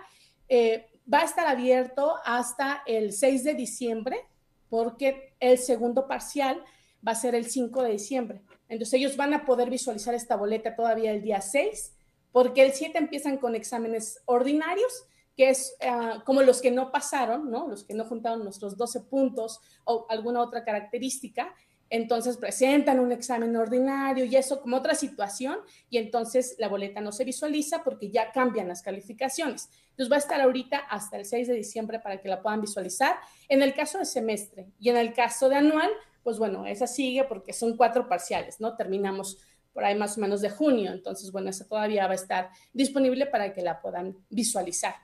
Eh, 0.48 0.86
va 1.12 1.20
a 1.20 1.24
estar 1.24 1.46
abierto 1.46 2.14
hasta 2.24 2.82
el 2.86 3.12
6 3.12 3.44
de 3.44 3.52
diciembre, 3.52 4.24
porque 4.70 5.34
el 5.40 5.58
segundo 5.58 6.08
parcial 6.08 6.64
va 7.06 7.12
a 7.12 7.14
ser 7.14 7.34
el 7.34 7.44
5 7.44 7.82
de 7.82 7.90
diciembre. 7.90 8.42
Entonces 8.68 8.94
ellos 8.94 9.16
van 9.16 9.34
a 9.34 9.44
poder 9.44 9.70
visualizar 9.70 10.14
esta 10.14 10.36
boleta 10.36 10.76
todavía 10.76 11.10
el 11.10 11.22
día 11.22 11.40
6 11.40 11.94
porque 12.32 12.62
el 12.64 12.72
7 12.72 12.98
empiezan 12.98 13.38
con 13.38 13.54
exámenes 13.54 14.20
ordinarios, 14.26 15.06
que 15.36 15.50
es 15.50 15.74
ah, 15.82 16.22
como 16.26 16.42
los 16.42 16.60
que 16.60 16.70
no 16.70 16.92
pasaron, 16.92 17.50
¿no? 17.50 17.68
Los 17.68 17.84
que 17.84 17.94
no 17.94 18.04
juntaron 18.04 18.44
nuestros 18.44 18.76
12 18.76 19.02
puntos 19.02 19.60
o 19.84 20.06
alguna 20.08 20.42
otra 20.42 20.64
característica, 20.64 21.54
entonces 21.90 22.36
presentan 22.36 23.00
un 23.00 23.12
examen 23.12 23.56
ordinario 23.56 24.24
y 24.24 24.36
eso 24.36 24.60
como 24.60 24.76
otra 24.76 24.94
situación 24.94 25.58
y 25.88 25.96
entonces 25.96 26.54
la 26.58 26.68
boleta 26.68 27.00
no 27.00 27.12
se 27.12 27.24
visualiza 27.24 27.82
porque 27.82 28.10
ya 28.10 28.30
cambian 28.30 28.68
las 28.68 28.82
calificaciones. 28.82 29.70
Entonces 29.90 30.12
va 30.12 30.16
a 30.16 30.20
estar 30.20 30.40
ahorita 30.40 30.78
hasta 30.78 31.16
el 31.16 31.24
6 31.24 31.48
de 31.48 31.54
diciembre 31.54 31.98
para 31.98 32.20
que 32.20 32.28
la 32.28 32.42
puedan 32.42 32.60
visualizar. 32.60 33.16
En 33.48 33.62
el 33.62 33.74
caso 33.74 33.98
de 33.98 34.04
semestre 34.04 34.66
y 34.78 34.90
en 34.90 34.98
el 34.98 35.14
caso 35.14 35.48
de 35.48 35.56
anual, 35.56 35.90
pues 36.28 36.38
bueno, 36.38 36.66
esa 36.66 36.86
sigue 36.86 37.24
porque 37.24 37.54
son 37.54 37.74
cuatro 37.74 38.06
parciales, 38.06 38.60
¿no? 38.60 38.76
Terminamos 38.76 39.38
por 39.72 39.82
ahí 39.82 39.94
más 39.94 40.18
o 40.18 40.20
menos 40.20 40.42
de 40.42 40.50
junio. 40.50 40.92
Entonces, 40.92 41.32
bueno, 41.32 41.48
esa 41.48 41.66
todavía 41.66 42.04
va 42.06 42.12
a 42.12 42.16
estar 42.16 42.50
disponible 42.74 43.24
para 43.24 43.54
que 43.54 43.62
la 43.62 43.80
puedan 43.80 44.14
visualizar. 44.28 44.94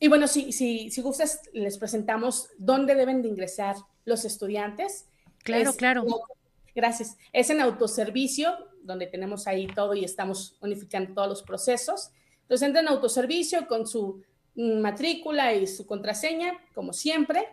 Y 0.00 0.08
bueno, 0.08 0.26
si, 0.26 0.52
si, 0.52 0.90
si 0.90 1.02
gustas, 1.02 1.42
les 1.52 1.76
presentamos 1.76 2.48
dónde 2.56 2.94
deben 2.94 3.20
de 3.20 3.28
ingresar 3.28 3.76
los 4.06 4.24
estudiantes. 4.24 5.04
Claro, 5.42 5.74
claro. 5.74 6.06
Gracias. 6.74 7.18
Es 7.34 7.50
en 7.50 7.60
autoservicio, 7.60 8.56
donde 8.84 9.06
tenemos 9.06 9.46
ahí 9.46 9.66
todo 9.66 9.92
y 9.92 10.02
estamos 10.02 10.56
unificando 10.62 11.12
todos 11.12 11.28
los 11.28 11.42
procesos. 11.42 12.10
Entonces, 12.40 12.66
entran 12.66 12.86
en 12.86 12.92
autoservicio 12.92 13.68
con 13.68 13.86
su 13.86 14.22
matrícula 14.54 15.52
y 15.52 15.66
su 15.66 15.84
contraseña, 15.84 16.54
como 16.74 16.94
siempre. 16.94 17.48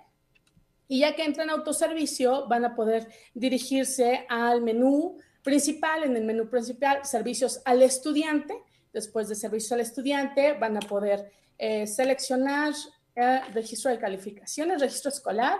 Y 0.91 0.99
ya 0.99 1.15
que 1.15 1.23
entran 1.23 1.47
en 1.47 1.55
autoservicio, 1.55 2.49
van 2.49 2.65
a 2.65 2.75
poder 2.75 3.07
dirigirse 3.33 4.25
al 4.27 4.61
menú 4.61 5.17
principal, 5.41 6.03
en 6.03 6.17
el 6.17 6.25
menú 6.25 6.50
principal, 6.50 7.05
servicios 7.05 7.62
al 7.63 7.81
estudiante. 7.81 8.62
Después 8.91 9.29
de 9.29 9.36
servicio 9.36 9.75
al 9.75 9.79
estudiante, 9.79 10.51
van 10.51 10.75
a 10.75 10.81
poder 10.81 11.31
eh, 11.57 11.88
seleccionar 11.88 12.74
el 13.15 13.53
registro 13.53 13.89
de 13.89 14.00
calificaciones, 14.00 14.81
registro 14.81 15.12
escolar. 15.12 15.60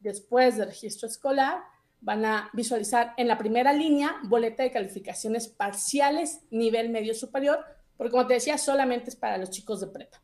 Después 0.00 0.56
de 0.56 0.64
registro 0.64 1.06
escolar, 1.06 1.62
van 2.00 2.24
a 2.24 2.50
visualizar 2.52 3.14
en 3.16 3.28
la 3.28 3.38
primera 3.38 3.72
línea 3.72 4.16
boleta 4.24 4.64
de 4.64 4.72
calificaciones 4.72 5.46
parciales, 5.46 6.40
nivel 6.50 6.88
medio 6.88 7.14
superior, 7.14 7.64
porque 7.96 8.10
como 8.10 8.26
te 8.26 8.34
decía, 8.34 8.58
solamente 8.58 9.10
es 9.10 9.14
para 9.14 9.38
los 9.38 9.50
chicos 9.50 9.82
de 9.82 9.86
prepa. 9.86 10.20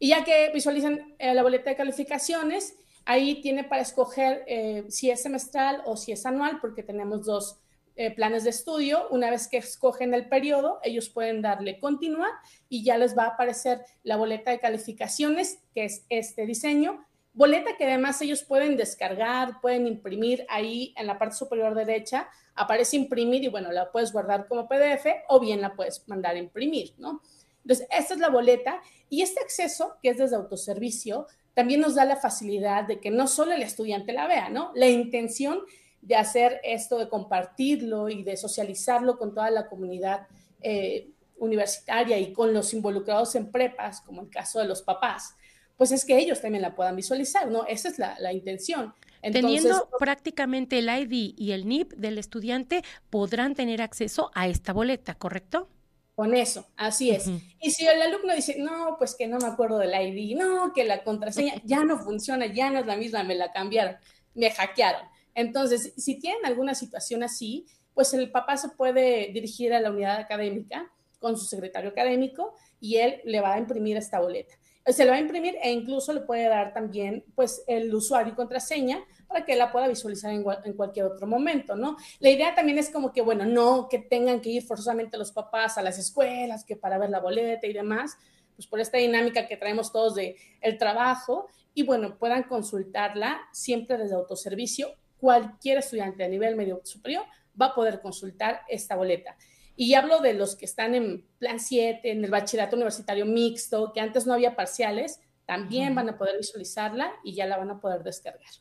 Y 0.00 0.08
ya 0.08 0.24
que 0.24 0.50
visualizan 0.52 1.14
eh, 1.16 1.32
la 1.32 1.44
boleta 1.44 1.70
de 1.70 1.76
calificaciones, 1.76 2.74
ahí 3.04 3.40
tiene 3.40 3.64
para 3.64 3.82
escoger 3.82 4.44
eh, 4.46 4.84
si 4.88 5.10
es 5.10 5.22
semestral 5.22 5.82
o 5.86 5.96
si 5.96 6.12
es 6.12 6.26
anual, 6.26 6.58
porque 6.60 6.82
tenemos 6.82 7.24
dos 7.24 7.58
eh, 7.96 8.12
planes 8.12 8.42
de 8.42 8.50
estudio, 8.50 9.06
una 9.10 9.30
vez 9.30 9.46
que 9.46 9.58
escogen 9.58 10.14
el 10.14 10.28
periodo, 10.28 10.80
ellos 10.82 11.08
pueden 11.08 11.42
darle 11.42 11.78
continuar 11.78 12.32
y 12.68 12.82
ya 12.82 12.98
les 12.98 13.16
va 13.16 13.24
a 13.24 13.28
aparecer 13.28 13.84
la 14.02 14.16
boleta 14.16 14.50
de 14.50 14.58
calificaciones, 14.58 15.60
que 15.74 15.84
es 15.84 16.04
este 16.08 16.44
diseño. 16.44 17.04
Boleta 17.34 17.76
que 17.76 17.84
además 17.84 18.20
ellos 18.20 18.42
pueden 18.42 18.76
descargar, 18.76 19.60
pueden 19.60 19.86
imprimir 19.86 20.44
ahí 20.48 20.92
en 20.96 21.06
la 21.06 21.18
parte 21.18 21.36
superior 21.36 21.74
derecha, 21.74 22.28
aparece 22.56 22.96
imprimir 22.96 23.44
y 23.44 23.48
bueno, 23.48 23.70
la 23.70 23.90
puedes 23.92 24.12
guardar 24.12 24.48
como 24.48 24.68
PDF 24.68 25.06
o 25.28 25.38
bien 25.38 25.60
la 25.60 25.74
puedes 25.74 26.08
mandar 26.08 26.34
a 26.34 26.38
imprimir, 26.38 26.94
¿no? 26.98 27.22
Entonces, 27.62 27.86
esta 27.90 28.14
es 28.14 28.20
la 28.20 28.28
boleta 28.28 28.82
y 29.08 29.22
este 29.22 29.40
acceso, 29.40 29.96
que 30.02 30.10
es 30.10 30.18
desde 30.18 30.36
autoservicio, 30.36 31.26
también 31.54 31.80
nos 31.80 31.94
da 31.94 32.04
la 32.04 32.16
facilidad 32.16 32.84
de 32.84 33.00
que 33.00 33.10
no 33.10 33.26
solo 33.26 33.52
el 33.52 33.62
estudiante 33.62 34.12
la 34.12 34.26
vea, 34.26 34.48
¿no? 34.48 34.72
La 34.74 34.88
intención 34.88 35.60
de 36.02 36.16
hacer 36.16 36.60
esto, 36.64 36.98
de 36.98 37.08
compartirlo 37.08 38.08
y 38.08 38.22
de 38.22 38.36
socializarlo 38.36 39.16
con 39.16 39.32
toda 39.32 39.50
la 39.50 39.68
comunidad 39.68 40.26
eh, 40.60 41.08
universitaria 41.38 42.18
y 42.18 42.32
con 42.32 42.52
los 42.52 42.74
involucrados 42.74 43.34
en 43.36 43.50
prepas, 43.50 44.00
como 44.02 44.22
el 44.22 44.28
caso 44.28 44.58
de 44.58 44.66
los 44.66 44.82
papás, 44.82 45.34
pues 45.76 45.92
es 45.92 46.04
que 46.04 46.18
ellos 46.18 46.40
también 46.40 46.62
la 46.62 46.74
puedan 46.74 46.96
visualizar, 46.96 47.50
¿no? 47.50 47.64
Esa 47.66 47.88
es 47.88 47.98
la, 47.98 48.32
intención. 48.32 48.94
Teniendo 49.22 49.88
prácticamente 49.98 50.78
el 50.78 50.88
ID 50.88 51.34
y 51.36 51.52
el 51.52 51.66
NIP 51.66 51.94
del 51.94 52.18
estudiante, 52.18 52.82
podrán 53.10 53.54
tener 53.54 53.80
acceso 53.80 54.30
a 54.34 54.46
esta 54.46 54.72
boleta, 54.72 55.14
¿correcto? 55.14 55.68
Con 56.14 56.32
eso, 56.34 56.66
así 56.76 57.10
es. 57.10 57.28
Y 57.60 57.72
si 57.72 57.86
el 57.86 58.00
alumno 58.00 58.34
dice, 58.34 58.56
no, 58.58 58.94
pues 58.98 59.16
que 59.16 59.26
no 59.26 59.38
me 59.38 59.48
acuerdo 59.48 59.78
del 59.78 59.94
ID, 59.94 60.36
no, 60.36 60.72
que 60.72 60.84
la 60.84 61.02
contraseña 61.02 61.54
ya 61.64 61.82
no 61.82 61.98
funciona, 61.98 62.46
ya 62.46 62.70
no 62.70 62.78
es 62.78 62.86
la 62.86 62.96
misma, 62.96 63.24
me 63.24 63.34
la 63.34 63.52
cambiaron, 63.52 63.96
me 64.34 64.50
hackearon. 64.50 65.02
Entonces, 65.34 65.92
si 65.96 66.20
tienen 66.20 66.46
alguna 66.46 66.76
situación 66.76 67.24
así, 67.24 67.66
pues 67.94 68.14
el 68.14 68.30
papá 68.30 68.56
se 68.56 68.68
puede 68.68 69.32
dirigir 69.32 69.74
a 69.74 69.80
la 69.80 69.90
unidad 69.90 70.18
académica 70.18 70.88
con 71.18 71.36
su 71.36 71.46
secretario 71.46 71.90
académico 71.90 72.54
y 72.78 72.96
él 72.96 73.20
le 73.24 73.40
va 73.40 73.54
a 73.54 73.58
imprimir 73.58 73.96
esta 73.96 74.20
boleta. 74.20 74.54
Se 74.86 75.04
le 75.04 75.10
va 75.10 75.16
a 75.16 75.20
imprimir 75.20 75.56
e 75.62 75.72
incluso 75.72 76.12
le 76.12 76.20
puede 76.20 76.48
dar 76.48 76.74
también 76.74 77.24
pues 77.34 77.64
el 77.66 77.92
usuario 77.94 78.34
y 78.34 78.36
contraseña 78.36 79.02
para 79.34 79.44
que 79.44 79.56
la 79.56 79.72
pueda 79.72 79.88
visualizar 79.88 80.32
en, 80.32 80.44
cualquier 80.74 81.06
otro 81.06 81.26
momento, 81.26 81.74
¿no? 81.74 81.96
La 82.20 82.30
idea 82.30 82.54
también 82.54 82.78
es 82.78 82.88
como 82.88 83.12
que, 83.12 83.20
bueno, 83.20 83.44
no 83.44 83.88
que 83.88 83.98
tengan 83.98 84.40
que 84.40 84.50
ir 84.50 84.62
forzosamente 84.62 85.18
los 85.18 85.32
papás 85.32 85.76
a 85.76 85.82
las 85.82 85.98
escuelas, 85.98 86.64
que 86.64 86.76
para 86.76 86.98
ver 86.98 87.10
la 87.10 87.18
boleta 87.18 87.66
y 87.66 87.72
demás, 87.72 88.16
pues 88.54 88.68
por 88.68 88.78
esta 88.78 88.98
dinámica 88.98 89.48
que 89.48 89.56
traemos 89.56 89.90
todos 89.90 90.14
de 90.14 90.36
el 90.60 90.78
trabajo 90.78 91.48
y 91.74 91.82
bueno, 91.82 92.16
puedan 92.16 92.44
consultarla 92.44 93.40
siempre 93.50 93.98
desde 93.98 94.14
autoservicio. 94.14 94.94
Cualquier 95.18 95.78
estudiante 95.78 96.22
a 96.22 96.28
nivel 96.28 96.54
medio 96.54 96.80
superior 96.84 97.24
va 97.60 97.66
a 97.66 97.74
poder 97.74 98.00
consultar 98.00 98.60
esta 98.68 98.94
boleta. 98.94 99.36
Y 99.74 99.94
hablo 99.94 100.20
de 100.20 100.34
los 100.34 100.54
que 100.54 100.64
están 100.66 100.94
en 100.94 101.26
plan 101.40 101.58
7, 101.58 102.08
en 102.08 102.24
el 102.24 102.30
bachillerato 102.30 102.76
universitario 102.76 103.26
mixto, 103.26 103.92
que 103.92 103.98
antes 103.98 104.26
no 104.28 104.32
había 104.32 104.54
parciales, 104.54 105.18
también 105.44 105.96
van 105.96 106.08
a 106.08 106.16
poder 106.16 106.36
visualizarla 106.36 107.12
y 107.24 107.34
ya 107.34 107.46
la 107.46 107.56
van 107.56 107.72
a 107.72 107.80
poder 107.80 108.04
descargar. 108.04 108.52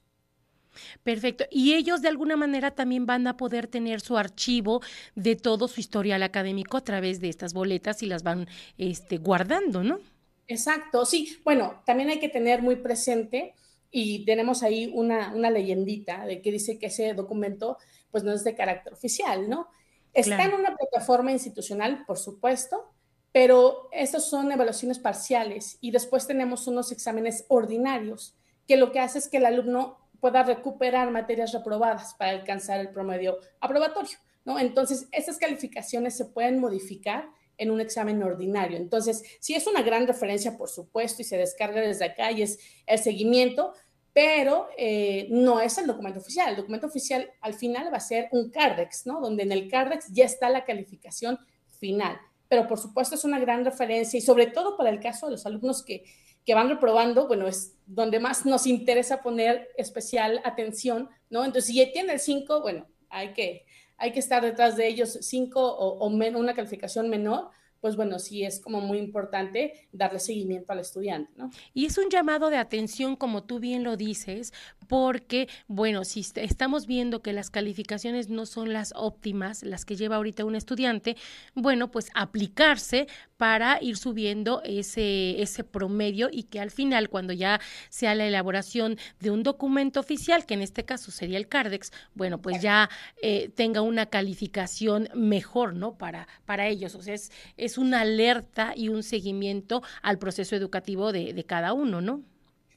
Perfecto. 1.03 1.45
Y 1.51 1.73
ellos 1.73 2.01
de 2.01 2.07
alguna 2.07 2.35
manera 2.35 2.71
también 2.71 3.05
van 3.05 3.27
a 3.27 3.37
poder 3.37 3.67
tener 3.67 4.01
su 4.01 4.17
archivo 4.17 4.81
de 5.15 5.35
todo 5.35 5.67
su 5.67 5.79
historial 5.79 6.23
académico 6.23 6.77
a 6.77 6.83
través 6.83 7.19
de 7.19 7.29
estas 7.29 7.53
boletas 7.53 8.03
y 8.03 8.07
las 8.07 8.23
van 8.23 8.47
este, 8.77 9.17
guardando, 9.17 9.83
¿no? 9.83 9.99
Exacto, 10.47 11.05
sí. 11.05 11.37
Bueno, 11.43 11.81
también 11.85 12.09
hay 12.09 12.19
que 12.19 12.29
tener 12.29 12.61
muy 12.61 12.75
presente 12.75 13.53
y 13.91 14.25
tenemos 14.25 14.63
ahí 14.63 14.91
una, 14.93 15.33
una 15.33 15.49
leyendita 15.49 16.25
de 16.25 16.41
que 16.41 16.51
dice 16.51 16.79
que 16.79 16.87
ese 16.87 17.13
documento 17.13 17.77
pues 18.11 18.23
no 18.23 18.31
es 18.31 18.43
de 18.43 18.55
carácter 18.55 18.93
oficial, 18.93 19.49
¿no? 19.49 19.67
Está 20.13 20.43
en 20.43 20.53
una 20.53 20.75
plataforma 20.75 21.31
institucional, 21.31 22.05
por 22.05 22.19
supuesto, 22.19 22.93
pero 23.31 23.89
estas 23.91 24.29
son 24.29 24.51
evaluaciones 24.51 24.99
parciales 24.99 25.79
y 25.81 25.89
después 25.89 26.27
tenemos 26.27 26.67
unos 26.67 26.91
exámenes 26.91 27.45
ordinarios 27.47 28.35
que 28.67 28.77
lo 28.77 28.91
que 28.91 28.99
hace 28.99 29.17
es 29.17 29.27
que 29.27 29.37
el 29.37 29.45
alumno 29.47 29.97
pueda 30.23 30.41
recuperar 30.41 31.11
materias 31.11 31.51
reprobadas 31.51 32.13
para 32.13 32.31
alcanzar 32.31 32.79
el 32.79 32.91
promedio 32.91 33.39
aprobatorio, 33.59 34.17
¿no? 34.45 34.57
Entonces, 34.57 35.09
esas 35.11 35.37
calificaciones 35.37 36.15
se 36.15 36.23
pueden 36.23 36.61
modificar 36.61 37.27
en 37.57 37.69
un 37.69 37.81
examen 37.81 38.23
ordinario. 38.23 38.77
Entonces, 38.77 39.21
si 39.41 39.53
es 39.53 39.67
una 39.67 39.81
gran 39.81 40.07
referencia, 40.07 40.55
por 40.57 40.69
supuesto, 40.69 41.21
y 41.21 41.25
se 41.25 41.35
descarga 41.35 41.81
desde 41.81 42.05
acá 42.05 42.31
y 42.31 42.41
es 42.41 42.57
el 42.85 42.99
seguimiento, 42.99 43.73
pero 44.13 44.69
eh, 44.77 45.27
no 45.29 45.59
es 45.59 45.77
el 45.77 45.87
documento 45.87 46.21
oficial. 46.21 46.51
El 46.51 46.55
documento 46.55 46.87
oficial 46.87 47.29
al 47.41 47.53
final 47.53 47.91
va 47.91 47.97
a 47.97 47.99
ser 47.99 48.29
un 48.31 48.49
CARDEX, 48.49 49.05
¿no? 49.05 49.19
Donde 49.19 49.43
en 49.43 49.51
el 49.51 49.69
CARDEX 49.69 50.07
ya 50.13 50.23
está 50.23 50.49
la 50.49 50.63
calificación 50.63 51.37
final. 51.81 52.17
Pero 52.47 52.65
por 52.65 52.79
supuesto 52.79 53.15
es 53.15 53.25
una 53.25 53.39
gran 53.39 53.65
referencia 53.65 54.17
y 54.17 54.21
sobre 54.21 54.47
todo 54.47 54.77
para 54.77 54.89
el 54.89 55.01
caso 55.01 55.25
de 55.25 55.33
los 55.33 55.45
alumnos 55.45 55.83
que 55.83 56.05
que 56.45 56.53
van 56.53 56.69
reprobando, 56.69 57.27
bueno, 57.27 57.47
es 57.47 57.75
donde 57.85 58.19
más 58.19 58.45
nos 58.45 58.67
interesa 58.67 59.21
poner 59.21 59.69
especial 59.77 60.41
atención, 60.43 61.09
¿no? 61.29 61.45
Entonces, 61.45 61.73
si 61.73 61.85
tiene 61.91 62.13
el 62.13 62.19
5, 62.19 62.61
bueno, 62.61 62.87
hay 63.09 63.33
que, 63.33 63.65
hay 63.97 64.11
que 64.11 64.19
estar 64.19 64.43
detrás 64.43 64.75
de 64.75 64.87
ellos 64.87 65.17
5 65.21 65.59
o, 65.59 66.05
o 66.05 66.07
una 66.07 66.53
calificación 66.53 67.09
menor, 67.09 67.51
pues 67.83 67.97
bueno, 67.97 68.17
sí 68.17 68.45
es 68.45 68.61
como 68.61 68.79
muy 68.79 68.97
importante 68.97 69.89
darle 69.91 70.17
seguimiento 70.17 70.71
al 70.71 70.79
estudiante, 70.79 71.29
¿no? 71.35 71.49
Y 71.73 71.85
es 71.85 71.97
un 71.97 72.09
llamado 72.09 72.49
de 72.49 72.55
atención, 72.55 73.17
como 73.17 73.43
tú 73.43 73.59
bien 73.59 73.83
lo 73.83 73.97
dices, 73.97 74.53
porque, 74.87 75.49
bueno, 75.67 76.05
si 76.05 76.25
estamos 76.35 76.87
viendo 76.87 77.21
que 77.21 77.33
las 77.33 77.49
calificaciones 77.49 78.29
no 78.29 78.45
son 78.45 78.71
las 78.71 78.93
óptimas, 78.95 79.63
las 79.63 79.83
que 79.83 79.97
lleva 79.97 80.15
ahorita 80.15 80.45
un 80.45 80.55
estudiante, 80.55 81.17
bueno, 81.55 81.91
pues 81.91 82.07
aplicarse 82.15 83.07
para 83.43 83.77
ir 83.81 83.97
subiendo 83.97 84.61
ese, 84.63 85.41
ese 85.41 85.65
promedio 85.65 86.29
y 86.31 86.43
que 86.43 86.61
al 86.61 86.71
final, 86.71 87.09
cuando 87.09 87.33
ya 87.33 87.59
sea 87.89 88.15
la 88.15 88.25
elaboración 88.25 88.97
de 89.19 89.31
un 89.31 89.43
documento 89.43 89.99
oficial, 89.99 90.45
que 90.45 90.53
en 90.53 90.61
este 90.61 90.85
caso 90.85 91.11
sería 91.11 91.37
el 91.37 91.49
CARDEX, 91.49 91.91
bueno, 92.13 92.41
pues 92.41 92.61
ya 92.61 92.89
eh, 93.21 93.49
tenga 93.53 93.81
una 93.81 94.05
calificación 94.05 95.09
mejor, 95.13 95.73
¿no? 95.73 95.97
Para, 95.97 96.29
para 96.45 96.69
ellos. 96.69 96.95
O 96.95 97.01
sea, 97.01 97.15
es, 97.15 97.33
es 97.57 97.77
una 97.77 97.99
alerta 97.99 98.71
y 98.77 98.87
un 98.87 99.03
seguimiento 99.03 99.83
al 100.01 100.19
proceso 100.19 100.55
educativo 100.55 101.11
de, 101.11 101.33
de 101.33 101.43
cada 101.43 101.73
uno, 101.73 101.99
¿no? 101.99 102.21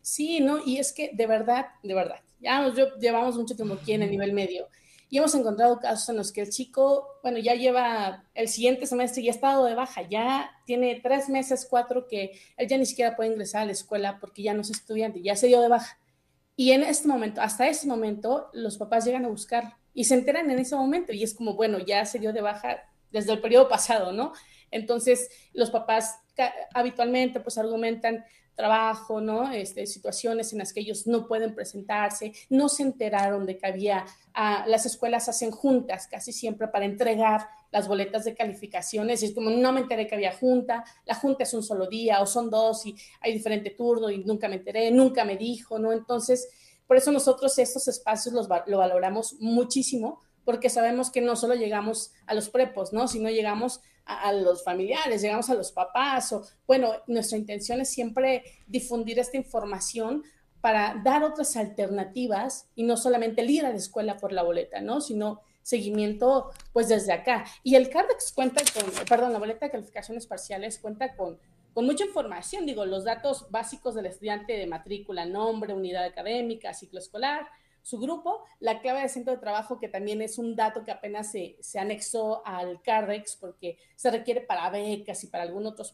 Sí, 0.03 0.41
¿no? 0.41 0.59
Y 0.67 0.79
es 0.79 0.93
que 0.93 1.11
de 1.13 1.29
verdad, 1.29 1.67
de 1.85 1.95
verdad, 1.95 2.19
ya 2.41 2.61
nos 2.61 2.75
llevamos 2.99 3.37
mucho 3.37 3.55
tiempo 3.55 3.75
aquí 3.75 3.93
en 3.93 4.03
el 4.03 4.11
nivel 4.11 4.33
medio 4.33 4.67
y 5.09 5.19
hemos 5.19 5.35
encontrado 5.35 5.79
casos 5.79 6.09
en 6.09 6.17
los 6.17 6.33
que 6.33 6.43
el 6.43 6.51
chico, 6.51 7.19
bueno, 7.23 7.39
ya 7.39 7.55
lleva 7.55 8.25
el 8.35 8.49
siguiente 8.49 8.87
semestre 8.87 9.23
y 9.23 9.29
ha 9.29 9.31
estado 9.31 9.65
de 9.65 9.75
baja, 9.75 10.03
ya 10.03 10.51
tiene 10.65 11.01
tres 11.01 11.29
meses, 11.29 11.67
cuatro, 11.69 12.09
que 12.09 12.39
él 12.57 12.69
ya 12.69 12.77
ni 12.77 12.87
siquiera 12.87 13.15
puede 13.15 13.31
ingresar 13.31 13.63
a 13.63 13.67
la 13.67 13.73
escuela 13.73 14.19
porque 14.19 14.43
ya 14.43 14.55
no 14.55 14.63
es 14.63 14.71
estudiante, 14.71 15.23
ya 15.23 15.37
se 15.37 15.47
dio 15.47 15.61
de 15.61 15.69
baja. 15.69 15.99
Y 16.57 16.73
en 16.73 16.83
este 16.83 17.07
momento, 17.07 17.41
hasta 17.41 17.69
ese 17.69 17.87
momento, 17.87 18.51
los 18.53 18.79
papás 18.79 19.05
llegan 19.05 19.25
a 19.25 19.29
buscar 19.29 19.77
y 19.95 20.05
se 20.05 20.15
enteran 20.15 20.51
en 20.51 20.59
ese 20.59 20.75
momento 20.75 21.13
y 21.13 21.23
es 21.23 21.35
como, 21.35 21.55
bueno, 21.55 21.79
ya 21.79 22.05
se 22.05 22.19
dio 22.19 22.33
de 22.33 22.41
baja 22.41 22.83
desde 23.13 23.33
el 23.33 23.41
periodo 23.41 23.69
pasado, 23.69 24.13
¿no? 24.13 24.33
Entonces, 24.71 25.31
los 25.53 25.71
papás 25.71 26.19
habitualmente 26.75 27.41
pues 27.41 27.59
argumentan, 27.59 28.25
trabajo, 28.57 29.21
¿no? 29.21 29.53
Este, 29.53 29.87
situaciones 29.87 30.53
en 30.53 30.59
las 30.59 30.73
que 30.73 30.81
ellos 30.81 31.07
no 31.07 31.29
pueden 31.29 31.55
presentarse, 31.55 32.33
no 32.49 32.69
se 32.69 32.83
enteraron 32.83 33.47
de 33.47 33.59
que 33.59 33.67
había, 33.67 34.07
ah, 34.35 34.65
las 34.67 34.87
escuelas 34.87 35.29
hacen 35.29 35.51
juntas 35.51 36.09
casi 36.11 36.33
siempre 36.33 36.67
para 36.69 36.87
entregar 36.87 37.49
las 37.71 37.87
boletas 37.87 38.25
de 38.25 38.35
calificaciones, 38.35 39.23
y 39.23 39.27
es 39.27 39.35
como 39.35 39.51
no 39.51 39.73
me 39.73 39.81
enteré 39.81 40.07
que 40.07 40.15
había 40.15 40.33
junta, 40.33 40.85
la 41.05 41.15
junta 41.15 41.45
es 41.45 41.53
un 41.53 41.63
solo 41.63 41.87
día 41.87 42.21
o 42.23 42.27
son 42.27 42.49
dos 42.49 42.87
y 42.87 42.97
hay 43.21 43.35
diferente 43.35 43.71
turno 43.71 44.11
y 44.11 44.25
nunca 44.25 44.49
me 44.49 44.57
enteré, 44.57 44.91
nunca 44.91 45.25
me 45.25 45.37
dijo, 45.37 45.79
¿no? 45.79 45.93
Entonces, 45.93 46.49
por 46.87 46.97
eso 46.97 47.13
nosotros 47.13 47.59
estos 47.59 47.87
espacios 47.89 48.35
los, 48.35 48.49
lo 48.67 48.79
valoramos 48.79 49.35
muchísimo, 49.41 50.23
porque 50.47 50.71
sabemos 50.71 51.11
que 51.11 51.21
no 51.21 51.35
solo 51.35 51.57
llegamos 51.57 52.13
a 52.27 52.33
los 52.33 52.49
prepos, 52.49 52.93
¿no? 52.93 53.09
Sino 53.09 53.29
llegamos 53.29 53.81
a, 54.05 54.33
los 54.33 54.63
familiares, 54.63 55.21
llegamos 55.21 55.51
a 55.51 55.55
los 55.55 55.73
papás, 55.73 56.33
o 56.33 56.47
bueno, 56.69 56.93
nuestra 57.09 57.37
intención 57.37 57.81
es 57.81 57.91
siempre 57.91 58.45
difundir 58.69 59.19
esta 59.19 59.37
información 59.37 60.23
para 60.61 61.01
dar 61.05 61.25
otras 61.25 61.57
alternativas 61.57 62.69
y 62.77 62.85
no 62.85 62.97
solamente 62.97 63.41
el 63.41 63.51
ir 63.51 63.67
a 63.67 63.71
la 63.71 63.77
escuela 63.77 64.17
por 64.19 64.31
la 64.31 64.45
boleta, 64.45 64.81
¿no? 64.81 65.01
Sino 65.01 65.41
seguimiento 65.63 66.53
pues 66.73 66.89
desde 66.89 67.13
acá. 67.13 67.45
Y 67.65 67.75
el 67.75 67.91
CARDEX 67.91 68.31
cuenta 68.31 68.63
con, 68.73 68.89
perdón, 69.09 69.33
la 69.33 69.41
boleta 69.41 69.67
de 69.67 69.73
calificaciones 69.73 70.29
parciales 70.29 70.79
cuenta 70.79 71.17
con, 71.17 71.41
con 71.75 71.85
mucha 71.85 72.05
información, 72.05 72.67
digo, 72.67 72.87
los 72.87 73.03
datos 73.03 73.51
básicos 73.51 73.97
del 73.97 74.07
estudiante 74.07 74.53
de 74.53 74.69
matrícula, 74.69 75.27
nombre, 75.27 75.75
unidad 75.75 76.05
académica, 76.05 76.73
ciclo 76.73 77.01
escolar, 77.01 77.49
su 77.87 78.01
grupo, 78.01 78.43
la 78.59 78.81
clave 78.81 79.03
de 79.03 79.09
centro 79.09 79.33
de 79.33 79.39
trabajo, 79.39 79.79
que 79.79 79.89
también 79.89 80.21
es 80.21 80.39
un 80.39 80.57
dato 80.57 80.83
que 80.83 80.91
apenas 80.91 81.31
se, 81.31 81.57
se 81.61 81.79
anexó 81.79 82.45
al 82.45 82.83
CARDEX 82.83 83.37
porque 83.37 83.79
se 83.95 84.11
requiere 84.11 84.41
para 84.41 84.69
becas 84.71 85.23
y 85.23 85.29
para 85.29 85.45
algunos 85.45 85.75
otros 85.75 85.93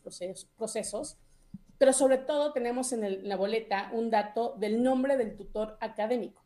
procesos, 0.57 1.19
pero 1.77 1.93
sobre 1.93 2.17
todo 2.17 2.55
tenemos 2.55 2.95
en, 2.95 3.29
la 3.29 3.37
boleta 3.37 3.91
un 3.93 4.09
dato 4.09 4.55
del 4.57 4.83
nombre 4.83 5.19
del 5.19 5.37
tutor 5.37 5.77
académico. 5.83 6.43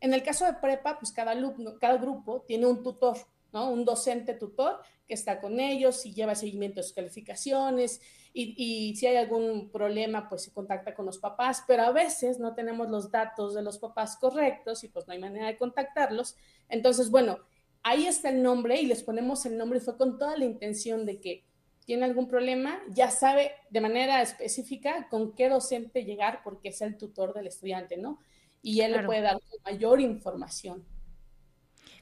En 0.00 0.12
el 0.12 0.22
caso 0.22 0.44
de 0.44 0.52
prepa, 0.52 0.98
pues 0.98 1.12
cada 1.12 1.30
alumno, 1.30 1.78
cada 1.78 1.96
grupo 1.96 2.42
tiene 2.42 2.66
un 2.66 2.82
tutor, 2.82 3.16
¿no? 3.52 3.70
Un 3.70 3.84
docente 3.84 4.34
tutor 4.34 4.80
que 5.06 5.14
está 5.14 5.40
con 5.40 5.60
ellos 5.60 6.06
y 6.06 6.14
lleva 6.14 6.34
seguimiento 6.34 6.80
de 6.80 6.84
sus 6.84 6.92
calificaciones 6.92 8.00
y, 8.32 8.94
si 8.96 9.06
hay 9.06 9.16
algún 9.16 9.70
problema, 9.70 10.28
pues 10.28 10.42
se 10.44 10.52
contacta 10.52 10.94
con 10.94 11.04
los 11.04 11.18
papás, 11.18 11.64
pero 11.66 11.82
a 11.82 11.90
veces 11.90 12.38
no 12.38 12.54
tenemos 12.54 12.88
los 12.88 13.10
datos 13.10 13.54
de 13.54 13.62
los 13.62 13.78
papás 13.78 14.16
correctos 14.16 14.84
y 14.84 14.88
pues 14.88 15.06
no 15.06 15.12
hay 15.12 15.18
manera 15.18 15.48
de 15.48 15.56
contactarlos. 15.56 16.36
Entonces, 16.68 17.10
bueno, 17.10 17.38
ahí 17.82 18.06
está 18.06 18.28
el 18.28 18.42
nombre 18.42 18.80
y 18.80 18.86
les 18.86 19.02
ponemos 19.02 19.44
el 19.46 19.58
nombre 19.58 19.78
y 19.78 19.82
fue 19.82 19.96
con 19.96 20.16
toda 20.16 20.36
la 20.36 20.44
intención 20.44 21.06
de 21.06 21.20
que 21.20 21.44
tiene 21.84 22.04
algún 22.04 22.28
problema, 22.28 22.80
ya 22.90 23.10
sabe 23.10 23.50
de 23.70 23.80
manera 23.80 24.22
específica 24.22 25.08
con 25.08 25.34
qué 25.34 25.48
docente 25.48 26.04
llegar 26.04 26.40
porque 26.44 26.68
es 26.68 26.80
el 26.82 26.96
tutor 26.96 27.34
del 27.34 27.48
estudiante, 27.48 27.96
¿no? 27.96 28.20
Y 28.62 28.82
él 28.82 28.92
le 28.92 29.02
puede 29.02 29.22
dar 29.22 29.40
mayor 29.64 30.00
información. 30.00 30.84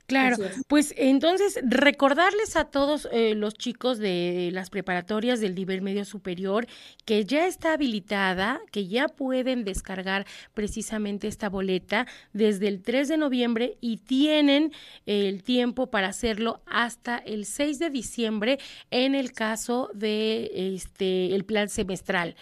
Claro, 0.08 0.38
pues 0.68 0.94
entonces 0.96 1.60
recordarles 1.62 2.56
a 2.56 2.64
todos 2.64 3.06
eh, 3.12 3.34
los 3.34 3.52
chicos 3.52 3.98
de 3.98 4.48
las 4.54 4.70
preparatorias 4.70 5.38
del 5.38 5.54
nivel 5.54 5.82
medio 5.82 6.06
superior 6.06 6.66
que 7.04 7.26
ya 7.26 7.46
está 7.46 7.74
habilitada, 7.74 8.58
que 8.72 8.88
ya 8.88 9.08
pueden 9.08 9.64
descargar 9.64 10.26
precisamente 10.54 11.28
esta 11.28 11.50
boleta 11.50 12.06
desde 12.32 12.68
el 12.68 12.80
3 12.80 13.08
de 13.08 13.16
noviembre 13.18 13.76
y 13.82 13.98
tienen 13.98 14.72
el 15.04 15.42
tiempo 15.42 15.90
para 15.90 16.08
hacerlo 16.08 16.62
hasta 16.64 17.18
el 17.18 17.44
6 17.44 17.78
de 17.78 17.90
diciembre 17.90 18.58
en 18.90 19.14
el 19.14 19.32
caso 19.32 19.90
de 19.92 20.50
este 20.74 21.34
el 21.34 21.44
plan 21.44 21.68
semestral. 21.68 22.34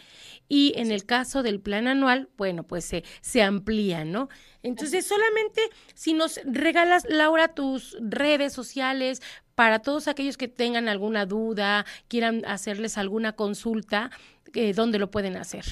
Y 0.49 0.73
en 0.77 0.93
el 0.93 1.05
caso 1.05 1.43
del 1.43 1.61
plan 1.61 1.89
anual, 1.89 2.29
bueno, 2.37 2.63
pues 2.63 2.85
se, 2.85 3.03
se 3.21 3.43
amplía, 3.43 4.05
¿no? 4.05 4.29
Entonces, 4.67 5.07
solamente 5.07 5.61
si 5.95 6.13
nos 6.13 6.41
regalas, 6.45 7.05
Laura, 7.09 7.49
tus 7.55 7.97
redes 8.01 8.53
sociales 8.53 9.23
para 9.55 9.81
todos 9.81 10.09
aquellos 10.09 10.37
que 10.37 10.49
tengan 10.49 10.89
alguna 10.89 11.25
duda, 11.25 11.87
quieran 12.09 12.45
hacerles 12.45 12.99
alguna 12.99 13.35
consulta, 13.35 14.11
eh, 14.55 14.75
¿dónde 14.75 14.99
lo 14.99 15.11
pueden 15.11 15.37
hacer? 15.37 15.65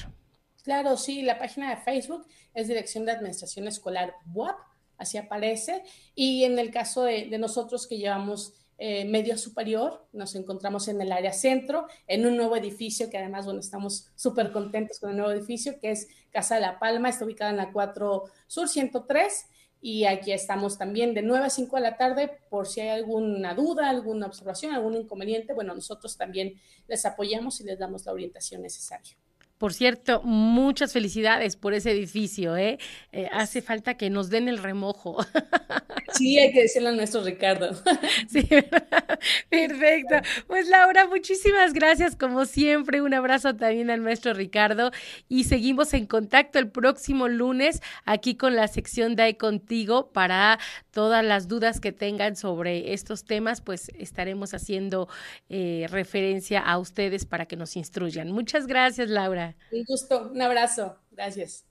Claro, 0.63 0.95
sí, 0.95 1.21
la 1.23 1.37
página 1.37 1.69
de 1.69 1.77
Facebook 1.77 2.25
es 2.53 2.69
Dirección 2.69 3.05
de 3.05 3.11
Administración 3.11 3.67
Escolar 3.67 4.15
WAP, 4.33 4.57
así 4.97 5.17
aparece. 5.17 5.83
Y 6.15 6.45
en 6.45 6.57
el 6.57 6.71
caso 6.71 7.03
de, 7.03 7.37
nosotros 7.37 7.87
que 7.87 7.97
llevamos 7.97 8.53
eh, 8.77 9.05
medio 9.05 9.37
superior, 9.37 10.05
nos 10.11 10.35
encontramos 10.35 10.87
en 10.87 10.99
el 11.01 11.11
área 11.11 11.31
centro, 11.31 11.87
en 12.07 12.25
un 12.25 12.35
nuevo 12.35 12.57
edificio 12.57 13.09
que 13.09 13.17
además, 13.17 13.45
bueno, 13.45 13.61
estamos 13.61 14.11
súper 14.15 14.51
contentos 14.51 14.99
con 14.99 15.11
el 15.11 15.17
nuevo 15.17 15.31
edificio, 15.31 15.79
que 15.79 15.91
es 15.91 16.07
Casa 16.31 16.55
de 16.55 16.61
la 16.61 16.77
Palma, 16.79 17.09
está 17.09 17.23
ubicada 17.23 17.51
en 17.51 17.57
la 17.57 17.71
4 17.71 18.23
Sur 18.47 18.67
103. 18.67 19.45
Y 19.81 20.05
aquí 20.05 20.31
estamos 20.31 20.77
también 20.79 21.13
de 21.13 21.21
9 21.21 21.45
a 21.45 21.49
5 21.49 21.75
de 21.75 21.81
la 21.81 21.95
tarde 21.95 22.39
por 22.49 22.65
si 22.65 22.81
hay 22.81 22.89
alguna 22.89 23.53
duda, 23.53 23.89
alguna 23.89 24.25
observación, 24.25 24.73
algún 24.73 24.95
inconveniente. 24.95 25.53
Bueno, 25.53 25.75
nosotros 25.75 26.17
también 26.17 26.59
les 26.87 27.05
apoyamos 27.05 27.61
y 27.61 27.65
les 27.65 27.77
damos 27.77 28.05
la 28.05 28.13
orientación 28.13 28.63
necesaria. 28.63 29.15
Por 29.57 29.73
cierto, 29.73 30.21
muchas 30.23 30.91
felicidades 30.91 31.55
por 31.55 31.73
ese 31.73 31.91
edificio, 31.91 32.57
¿eh? 32.57 32.77
¿eh? 33.13 33.29
hace 33.31 33.61
falta 33.61 33.95
que 33.95 34.09
nos 34.09 34.29
den 34.29 34.49
el 34.49 34.57
remojo. 34.57 35.17
Sí, 36.17 36.37
hay 36.39 36.51
que 36.51 36.63
decirlo 36.63 36.89
a 36.89 36.91
nuestro 36.93 37.23
Ricardo. 37.23 37.71
Sí, 38.29 38.47
perfecto. 39.49 40.15
Pues 40.47 40.67
Laura, 40.67 41.07
muchísimas 41.07 41.73
gracias 41.73 42.15
como 42.15 42.45
siempre. 42.45 43.01
Un 43.01 43.13
abrazo 43.13 43.55
también 43.55 43.89
al 43.89 44.01
maestro 44.01 44.33
Ricardo 44.33 44.91
y 45.29 45.45
seguimos 45.45 45.93
en 45.93 46.05
contacto 46.05 46.59
el 46.59 46.69
próximo 46.69 47.27
lunes 47.27 47.81
aquí 48.05 48.35
con 48.35 48.55
la 48.55 48.67
sección 48.67 49.15
de 49.15 49.37
contigo 49.37 50.11
para 50.11 50.59
todas 50.91 51.23
las 51.23 51.47
dudas 51.47 51.79
que 51.79 51.91
tengan 51.91 52.35
sobre 52.35 52.93
estos 52.93 53.25
temas, 53.25 53.61
pues 53.61 53.89
estaremos 53.97 54.53
haciendo 54.53 55.07
eh, 55.49 55.87
referencia 55.89 56.59
a 56.59 56.77
ustedes 56.77 57.25
para 57.25 57.45
que 57.45 57.55
nos 57.55 57.75
instruyan. 57.75 58.31
Muchas 58.31 58.67
gracias, 58.67 59.09
Laura. 59.09 59.55
Un 59.71 59.83
gusto, 59.83 60.31
un 60.33 60.41
abrazo. 60.41 60.97
Gracias. 61.11 61.63